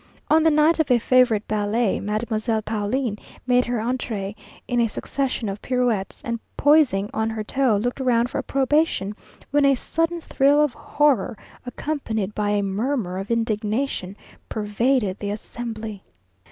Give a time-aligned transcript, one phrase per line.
[0.31, 4.33] On the night of a favourite ballet, Mademoiselle Pauline made her entrée
[4.67, 9.15] in a succession of pirouettes, and poising on her toe, looked round for approbation,
[9.51, 11.37] when a sudden thrill of horror,
[11.67, 14.17] accompanied by a murmur of indignation,
[14.49, 16.01] pervaded the assembly.